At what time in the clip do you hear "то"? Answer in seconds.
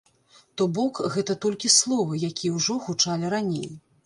0.61-0.65